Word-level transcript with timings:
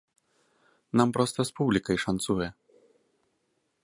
Нам 1.01 1.09
проста 1.17 1.39
з 1.49 1.53
публікай 1.59 1.97
шанцуе. 2.05 2.47